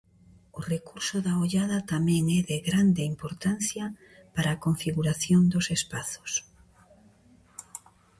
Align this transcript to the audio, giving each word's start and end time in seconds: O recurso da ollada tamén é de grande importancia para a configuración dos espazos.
O 0.59 0.59
recurso 0.73 1.17
da 1.25 1.33
ollada 1.43 1.79
tamén 1.93 2.23
é 2.39 2.41
de 2.49 2.57
grande 2.69 3.01
importancia 3.13 3.85
para 4.35 4.49
a 4.51 4.61
configuración 4.65 5.41
dos 5.53 5.65
espazos. 5.77 6.31